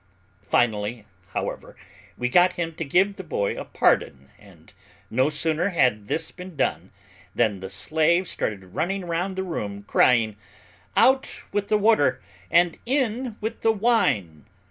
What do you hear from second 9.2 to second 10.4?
the room crying,